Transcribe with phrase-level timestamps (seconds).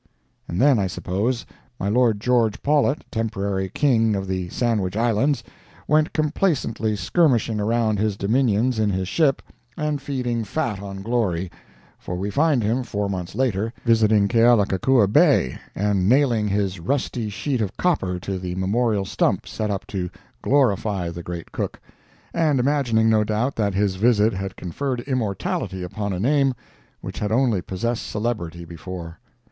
[0.47, 1.45] And then, I suppose,
[1.79, 5.43] my Lord George Paulet, temporary King of the Sandwich Islands,
[5.87, 9.43] went complacently skirmishing around his dominions in his ship,
[9.77, 16.09] and feeding fat on glory—for we find him, four months later, visiting Kealakekua Bay and
[16.09, 20.09] nailing his rusty sheet of copper to the memorial stump set up to
[20.41, 26.19] glorify the great Cook—and imagining, no doubt, that his visit had conferred immortality upon a
[26.19, 26.55] name
[27.01, 29.19] which had only possessed celebrity before.